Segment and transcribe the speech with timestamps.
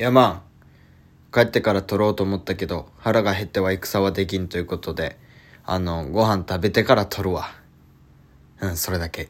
[0.00, 0.42] やまん、
[1.30, 5.18] 帰ってから取ろうと思ったけど、腹が減っては戦はできんということで、
[5.66, 7.50] あの、ご飯食べてから取るわ。
[8.62, 9.28] うん、それだけ。